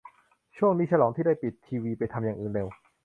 [0.57, 2.67] ช่วงนี้ฉลองที่ได้ปิดทีวีไปทำอย่างอื่นเร็ว